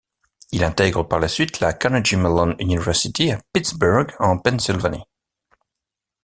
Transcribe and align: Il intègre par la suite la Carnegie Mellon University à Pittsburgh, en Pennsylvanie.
Il 0.51 0.63
intègre 0.63 1.03
par 1.03 1.19
la 1.19 1.27
suite 1.27 1.59
la 1.59 1.73
Carnegie 1.73 2.15
Mellon 2.15 2.55
University 2.57 3.29
à 3.31 3.39
Pittsburgh, 3.53 4.11
en 4.17 4.39
Pennsylvanie. 4.39 5.03